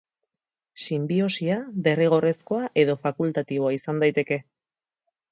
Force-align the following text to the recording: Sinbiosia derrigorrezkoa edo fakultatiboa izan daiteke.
Sinbiosia 0.85 1.57
derrigorrezkoa 1.87 2.61
edo 2.85 2.95
fakultatiboa 3.01 3.75
izan 3.75 4.01
daiteke. 4.05 4.39